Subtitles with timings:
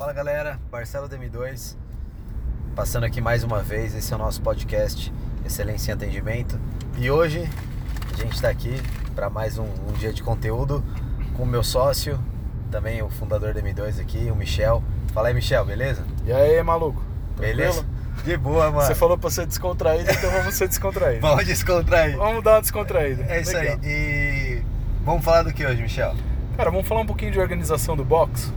[0.00, 1.76] Fala galera, Marcelo DM2,
[2.74, 3.94] passando aqui mais uma vez.
[3.94, 5.12] Esse é o nosso podcast
[5.44, 6.58] Excelência em Atendimento
[6.96, 7.46] e hoje
[8.10, 8.80] a gente está aqui
[9.14, 10.82] para mais um, um, dia de conteúdo
[11.36, 12.18] com o meu sócio,
[12.70, 14.82] também o fundador da M2 aqui, o Michel.
[15.12, 16.02] Fala aí, Michel, beleza?
[16.24, 17.02] E aí, maluco?
[17.38, 17.84] Beleza?
[18.24, 18.86] De boa, mano.
[18.86, 21.20] Você falou pra ser descontraído, então vamos ser descontraídos.
[21.28, 22.16] vamos descontrair.
[22.16, 23.26] Vamos dar uma descontraída.
[23.28, 23.78] É isso Legal.
[23.82, 23.86] aí.
[23.86, 24.62] E
[25.04, 26.14] vamos falar do que hoje, Michel?
[26.56, 28.50] Cara, vamos falar um pouquinho de organização do box.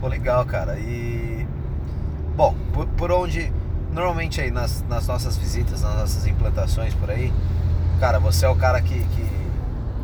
[0.00, 0.78] Pô, legal, cara.
[0.78, 1.46] E.
[2.34, 3.52] Bom, por, por onde.
[3.92, 7.32] Normalmente aí nas, nas, nossas visitas, nas nossas implantações por aí,
[7.98, 9.28] cara, você é o cara que, que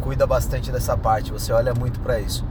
[0.02, 2.44] cuida bastante dessa parte, você olha muito para isso.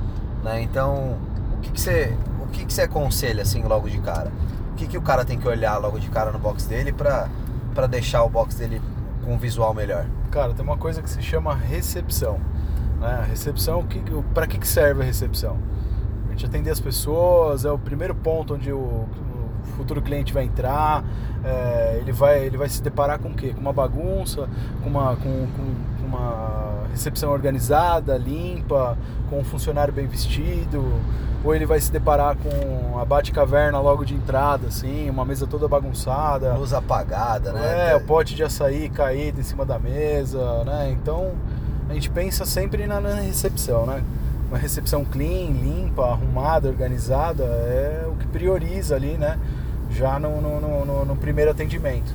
[0.43, 0.61] Né?
[0.61, 1.17] Então,
[1.53, 2.17] o que, que você.
[2.41, 4.31] O que, que você aconselha assim logo de cara?
[4.71, 7.87] O que, que o cara tem que olhar logo de cara no box dele para
[7.87, 8.81] deixar o box dele
[9.23, 10.05] com um visual melhor?
[10.31, 12.39] Cara, tem uma coisa que se chama recepção.
[12.99, 13.25] Né?
[13.29, 14.01] Recepção, que,
[14.33, 15.57] para que, que serve a recepção?
[16.35, 19.07] Gente atender as pessoas, é o primeiro ponto onde o, o
[19.77, 21.03] futuro cliente vai entrar,
[21.43, 23.53] é, ele, vai, ele vai se deparar com o quê?
[23.53, 24.47] Com uma bagunça,
[24.83, 28.97] com uma, com, com uma recepção organizada, limpa,
[29.29, 31.01] com um funcionário bem vestido,
[31.43, 35.67] ou ele vai se deparar com a bate-caverna logo de entrada, assim, uma mesa toda
[35.67, 36.53] bagunçada.
[36.55, 37.91] Luz apagada, né?
[37.91, 40.89] É, o pote de açaí caído em cima da mesa, né?
[40.91, 41.33] Então,
[41.87, 44.03] a gente pensa sempre na, na recepção, né?
[44.55, 49.37] Uma recepção clean, limpa, arrumada, organizada, é o que prioriza ali, né?
[49.91, 52.13] Já no, no, no, no primeiro atendimento.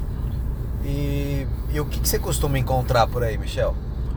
[0.83, 3.75] E, e o que, que, você costuma encontrar por aí, Michel?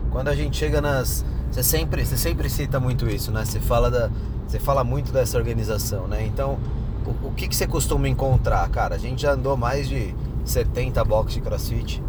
[0.10, 1.26] Quando a gente chega nas.
[1.52, 3.44] Você sempre, você sempre cita muito isso, né?
[3.44, 4.10] Você fala, da,
[4.48, 6.26] você fala muito dessa organização, né?
[6.26, 6.58] Então,
[7.06, 8.96] o, o que, que você costuma encontrar, cara?
[8.96, 12.02] A gente já andou mais de 70 boxes de crossfit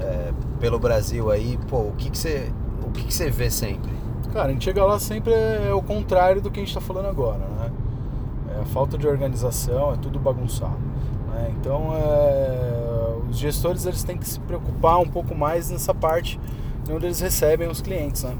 [0.00, 1.58] é, pelo Brasil aí.
[1.68, 2.50] Pô, o que, que, você,
[2.82, 3.99] o que, que você vê sempre?
[4.32, 7.06] Cara, a gente chega lá sempre é o contrário do que a gente está falando
[7.08, 7.70] agora, né?
[8.56, 10.78] É a falta de organização, é tudo bagunçado.
[11.32, 11.52] Né?
[11.58, 16.38] Então, é, os gestores eles têm que se preocupar um pouco mais nessa parte
[16.88, 18.36] onde eles recebem os clientes, né?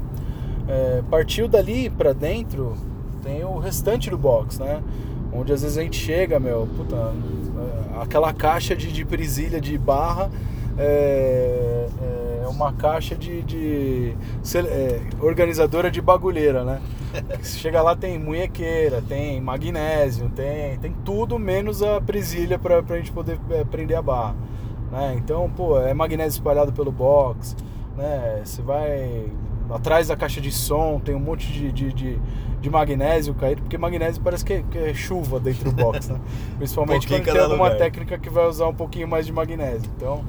[0.67, 2.75] É, partiu dali para dentro,
[3.23, 4.81] tem o restante do box, né?
[5.33, 9.77] Onde às vezes a gente chega, meu, puta, é, aquela caixa de, de presilha de
[9.77, 10.29] barra
[10.77, 11.60] é, é
[12.51, 14.15] uma caixa de, de
[14.55, 16.81] é, organizadora de bagulheira, né?
[17.41, 22.97] Você chega lá tem munhequeira, tem magnésio, tem, tem tudo menos a presilha para a
[22.97, 24.35] gente poder é, prender a barra.
[24.91, 25.15] Né?
[25.17, 27.55] Então, pô, é magnésio espalhado pelo box,
[27.95, 28.41] né?
[28.43, 29.31] Você vai
[29.73, 32.19] atrás da caixa de som, tem um monte de, de, de,
[32.59, 36.19] de magnésio caído, porque magnésio parece que é, que é, chuva dentro do box, né?
[36.57, 37.77] Principalmente quando tem alguma lugar.
[37.77, 39.89] técnica que vai usar um pouquinho mais de magnésio.
[39.95, 40.23] Então,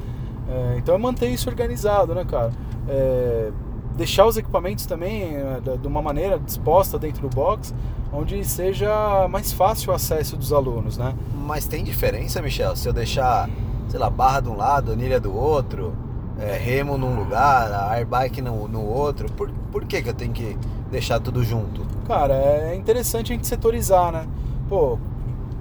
[0.52, 2.52] é, então é manter isso organizado, né, cara?
[2.88, 3.50] É,
[3.96, 7.74] deixar os equipamentos também é, de uma maneira disposta dentro do box,
[8.12, 11.14] onde seja mais fácil o acesso dos alunos, né?
[11.34, 12.76] Mas tem diferença, Michel?
[12.76, 13.48] Se eu deixar,
[13.88, 15.94] sei lá, barra de um lado, anilha do outro,
[16.38, 20.56] é, remo num lugar, airbike no, no outro, por, por que, que eu tenho que
[20.90, 21.86] deixar tudo junto?
[22.06, 24.26] Cara, é interessante a gente setorizar, né?
[24.68, 24.98] Pô,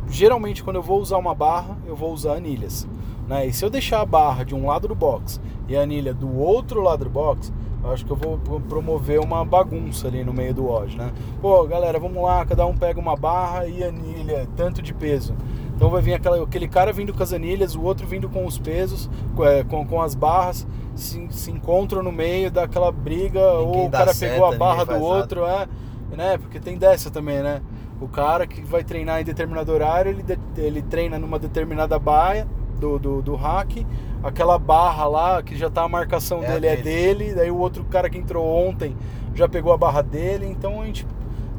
[0.10, 2.86] geralmente quando eu vou usar uma barra, eu vou usar anilhas.
[3.32, 3.46] Né?
[3.48, 6.38] E se eu deixar a barra de um lado do box e a anilha do
[6.38, 10.54] outro lado do box, eu acho que eu vou promover uma bagunça ali no meio
[10.54, 11.14] do ódio, né?
[11.42, 15.34] Pô, galera, vamos lá, cada um pega uma barra e anilha, tanto de peso.
[15.74, 18.60] Então vai vir aquela, aquele cara vindo com as anilhas, o outro vindo com os
[18.60, 19.10] pesos,
[19.40, 23.92] é, com, com as barras, se, se encontram no meio daquela briga, Ninguém ou o
[23.92, 25.70] cara seta, pegou a barra do outro, é,
[26.18, 26.38] né?
[26.38, 27.62] Porque tem dessa também, né?
[28.02, 30.26] O cara que vai treinar em determinado horário, ele,
[30.58, 32.46] ele treina numa determinada baia,
[32.82, 33.86] do, do, do hack,
[34.24, 37.86] aquela barra lá que já tá a marcação é dele, é dele, daí o outro
[37.86, 38.98] cara que entrou ontem
[39.36, 41.06] já pegou a barra dele, então a gente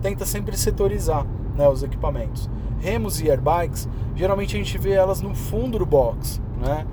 [0.03, 1.25] tenta sempre setorizar
[1.55, 2.51] né, os equipamentos.
[2.81, 6.85] Remos e airbikes, geralmente a gente vê elas no fundo do box, né?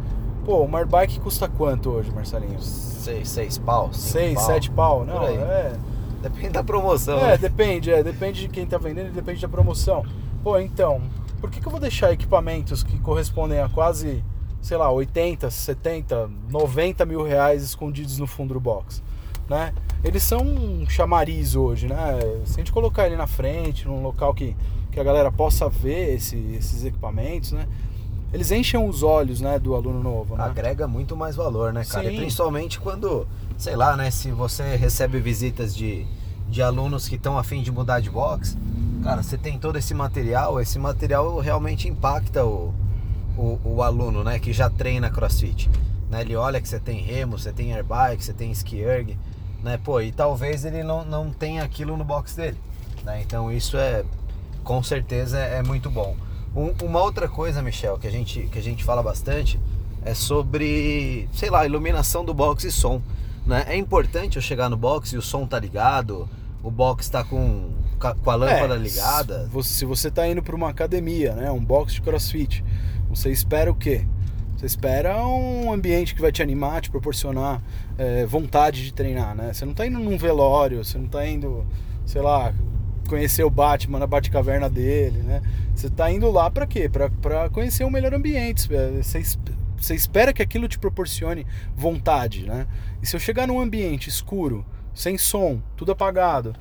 [0.46, 2.62] Pô, uma airbike custa quanto hoje, Marcelinho?
[2.62, 3.90] Seis, seis pau?
[3.92, 4.46] Seis, pau.
[4.46, 5.74] sete pau, não, é...
[6.22, 7.18] Depende da promoção.
[7.18, 7.38] É, né?
[7.38, 10.04] depende, é, depende de quem tá vendendo, depende da promoção.
[10.44, 11.02] Pô, então,
[11.40, 14.24] por que, que eu vou deixar equipamentos que correspondem a quase,
[14.62, 19.02] sei lá, 80, 70, 90 mil reais escondidos no fundo do box?
[19.50, 19.74] Né?
[20.04, 22.20] Eles são um chamariz hoje, né?
[22.46, 24.56] Se a gente colocar ele na frente, num local que,
[24.92, 27.68] que a galera possa ver esse, esses equipamentos, né?
[28.32, 30.44] Eles enchem os olhos, né, do aluno novo, né?
[30.44, 32.08] Agrega muito mais valor, né, cara?
[32.08, 32.14] Sim.
[32.14, 33.28] E principalmente quando,
[33.58, 36.06] sei lá, né, se você recebe visitas de,
[36.50, 38.58] de alunos que estão afim de mudar de box,
[39.04, 42.74] cara, você tem todo esse material, esse material realmente impacta o,
[43.38, 45.70] o, o aluno, né, que já treina crossfit.
[46.10, 46.22] Né?
[46.22, 49.18] Ele olha que você tem remo, você tem airbike, você tem ski erg,
[49.64, 52.58] né, pô, e talvez ele não, não tenha aquilo no box dele,
[53.04, 54.04] né, então isso é,
[54.64, 56.16] com certeza é, é muito bom.
[56.56, 59.60] Um- uma outra coisa, Michel, que a gente, que a gente fala bastante
[60.04, 63.02] é sobre, sei lá, iluminação do box e som.
[63.46, 63.66] Né?
[63.68, 66.28] É importante eu chegar no box e o som tá ligado,
[66.64, 67.72] o box tá com,
[68.24, 69.44] com a lâmpada É, ligada.
[69.46, 72.64] Se você, se você tá indo para uma academia, né, um box de crossfit,
[73.10, 74.06] você espera o quê?
[74.58, 77.62] Você espera um ambiente que vai te animar, te proporcionar
[77.98, 79.54] é, vontade de treinar, né?
[79.54, 81.66] Você não tá indo num velório, você não tá indo,
[82.06, 82.54] sei lá,
[83.08, 85.42] conhecer o Batman na Batcaverna dele, né?
[85.74, 86.90] Você tá indo lá para quê?
[86.90, 88.68] Para conhecer um melhor ambiente.
[89.02, 89.40] Você, es-
[89.78, 92.68] você espera que aquilo te proporcione vontade, né?
[93.02, 96.56] E se eu chegar num ambiente escuro, sem som, tudo apagado,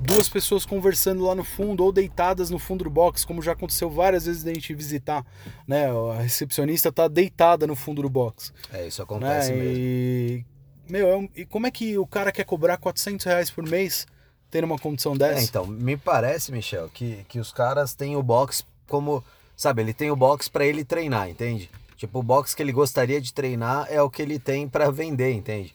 [0.00, 3.88] duas pessoas conversando lá no fundo ou deitadas no fundo do box, como já aconteceu
[3.88, 5.24] várias vezes da gente visitar,
[5.66, 5.86] né?
[6.12, 9.04] A recepcionista tá deitada no fundo do box, É, isso né?
[9.04, 9.74] acontece mesmo.
[9.78, 10.44] E
[10.88, 14.06] meu, é um- e como é que o cara quer cobrar 400 reais por mês
[14.50, 15.42] tendo uma condição É, dessa?
[15.44, 19.24] então, me parece, Michel, que, que os caras têm o box como.
[19.56, 21.70] Sabe, ele tem o box pra ele treinar, entende?
[21.96, 25.32] Tipo, o box que ele gostaria de treinar é o que ele tem pra vender,
[25.32, 25.74] entende?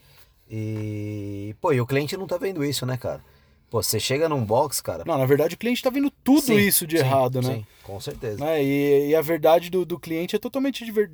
[0.51, 1.55] E.
[1.61, 3.23] Pô, e o cliente não tá vendo isso, né, cara?
[3.69, 5.03] Pô, você chega num box, cara.
[5.07, 7.55] Não, na verdade o cliente tá vendo tudo Sim, isso de sim, errado, né?
[7.55, 8.43] Sim, com certeza.
[8.43, 8.61] Né?
[8.61, 11.09] E, e a verdade do, do cliente é totalmente diver-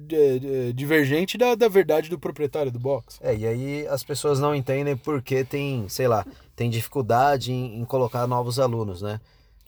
[0.73, 3.19] divergente da, da verdade do proprietário do box.
[3.21, 6.25] É, e aí as pessoas não entendem porque tem, sei lá,
[6.55, 9.21] tem dificuldade em, em colocar novos alunos, né?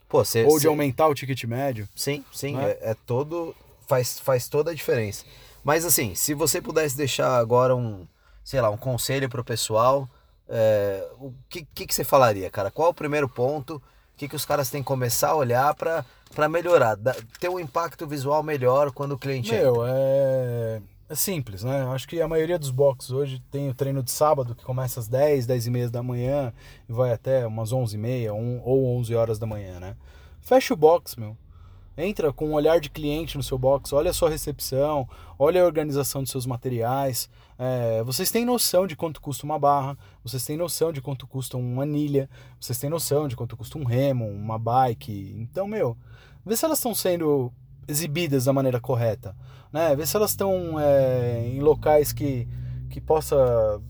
[0.07, 0.43] Pô, você.
[0.43, 1.87] Ou de você- aumentar o ticket médio.
[1.95, 2.71] Sim, sim, Né?
[2.71, 3.55] é, é todo.
[3.87, 5.25] Faz, faz toda a diferença.
[5.63, 8.07] Mas assim, se você pudesse deixar agora um,
[8.49, 10.09] sei lá, um conselho pro pessoal,
[10.47, 12.71] é, o que, que, que você falaria, cara?
[12.71, 13.75] Qual é o primeiro ponto?
[13.75, 13.81] O
[14.17, 16.03] que, que os caras têm que começar a olhar pra
[16.49, 16.95] melhorar?
[16.95, 19.51] Da- ter um impacto visual melhor quando o cliente?
[19.51, 21.83] Meu, é, é simples, né?
[21.93, 25.07] Acho que a maioria dos boxes hoje tem o treino de sábado que começa às
[25.07, 26.51] 10, 10 e meia da manhã
[26.89, 29.95] e vai até umas 11 e meia um, ou 11 horas da manhã, né?
[30.41, 31.37] Fecha o box, meu.
[31.97, 35.07] Entra com um olhar de cliente no seu box, olha a sua recepção,
[35.37, 37.29] olha a organização dos seus materiais.
[37.57, 41.57] É, vocês têm noção de quanto custa uma barra, vocês têm noção de quanto custa
[41.57, 45.35] uma anilha, vocês têm noção de quanto custa um remo, uma bike.
[45.37, 45.97] Então, meu,
[46.45, 47.51] vê se elas estão sendo
[47.87, 49.35] exibidas da maneira correta,
[49.73, 49.95] né?
[49.95, 52.47] Vê se elas estão é, em locais que,
[52.89, 53.81] que possa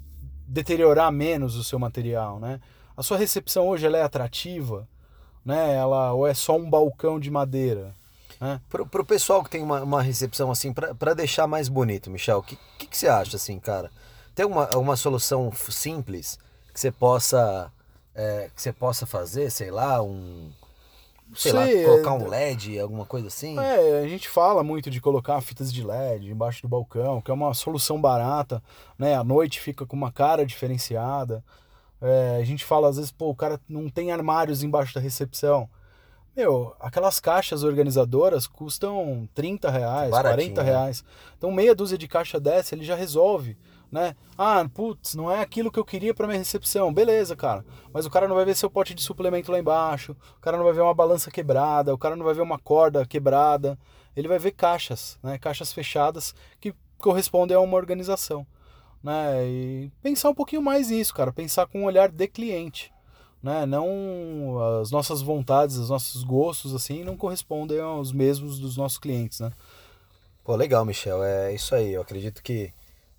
[0.47, 2.59] deteriorar menos o seu material, né?
[2.97, 4.87] A sua recepção hoje ela é atrativa,
[5.45, 5.75] né?
[5.75, 7.93] Ela ou é só um balcão de madeira,
[8.39, 8.59] né?
[8.69, 12.43] Pro, pro pessoal que tem uma, uma recepção assim, pra deixar mais bonito, Michel, o
[12.43, 13.91] que, que, que você acha assim, cara?
[14.33, 16.39] Tem uma, uma solução simples
[16.73, 17.71] que você possa
[18.15, 20.51] é, que você possa fazer, sei lá, um
[21.35, 23.57] sei lá, Sei, colocar é, um LED, alguma coisa assim?
[23.59, 27.33] É, a gente fala muito de colocar fitas de LED embaixo do balcão, que é
[27.33, 28.61] uma solução barata,
[28.97, 29.15] né?
[29.15, 31.43] À noite fica com uma cara diferenciada.
[32.01, 35.69] É, a gente fala às vezes, pô, o cara não tem armários embaixo da recepção.
[36.35, 40.69] Meu, aquelas caixas organizadoras custam 30 reais, Baratinho, 40 né?
[40.69, 41.03] reais.
[41.37, 43.57] Então meia dúzia de caixa dessa ele já resolve,
[43.91, 44.15] né?
[44.37, 46.93] Ah, putz, não é aquilo que eu queria para minha recepção.
[46.93, 47.65] Beleza, cara.
[47.91, 50.63] Mas o cara não vai ver seu pote de suplemento lá embaixo, o cara não
[50.63, 53.77] vai ver uma balança quebrada, o cara não vai ver uma corda quebrada.
[54.15, 55.37] Ele vai ver caixas, né?
[55.37, 58.45] Caixas fechadas que correspondem a uma organização,
[59.03, 59.45] né?
[59.47, 62.91] E pensar um pouquinho mais nisso, cara, pensar com um olhar de cliente,
[63.41, 63.65] né?
[63.65, 69.39] Não as nossas vontades, os nossos gostos assim não correspondem aos mesmos dos nossos clientes,
[69.39, 69.51] né?
[70.49, 71.23] Pô, legal, Michel.
[71.23, 71.93] É isso aí.
[71.93, 72.73] Eu acredito que,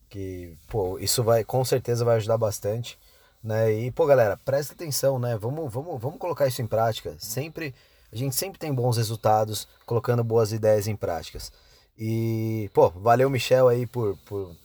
[0.08, 2.98] que pô, isso vai, com certeza vai ajudar bastante.
[3.40, 3.72] Né?
[3.72, 5.38] E, pô, galera, presta atenção, né?
[5.38, 7.14] Vamos, vamos, vamos colocar isso em prática.
[7.20, 7.72] Sempre,
[8.12, 11.52] a gente sempre tem bons resultados colocando boas ideias em práticas.
[11.96, 14.56] E, pô, valeu, Michel, aí, por, por,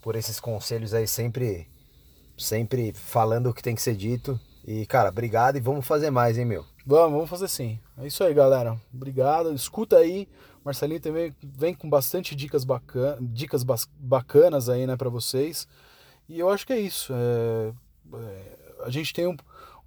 [0.00, 1.68] por esses conselhos aí, sempre,
[2.36, 4.38] sempre falando o que tem que ser dito.
[4.66, 6.64] E, cara, obrigado e vamos fazer mais, hein, meu?
[6.86, 7.78] Vamos, vamos fazer sim.
[7.98, 8.76] É isso aí, galera.
[8.92, 9.52] Obrigado.
[9.52, 10.28] Escuta aí.
[10.64, 13.64] Marcelinho também vem com bastante dicas, bacana, dicas
[13.98, 15.66] bacanas aí, né, para vocês.
[16.28, 17.12] E eu acho que é isso.
[17.12, 17.72] É,
[18.16, 19.36] é, a gente tem um,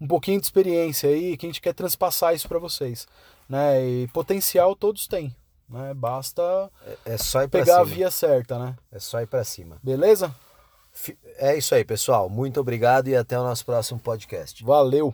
[0.01, 3.07] um pouquinho de experiência aí que a gente quer transpassar isso para vocês,
[3.47, 3.85] né?
[3.85, 5.33] E potencial todos têm,
[5.73, 5.93] né?
[5.93, 8.75] Basta É, é só pegar a via certa, né?
[8.91, 9.77] É só ir pra cima.
[9.83, 10.33] Beleza?
[11.37, 12.29] É isso aí, pessoal.
[12.29, 14.63] Muito obrigado e até o nosso próximo podcast.
[14.63, 15.13] Valeu.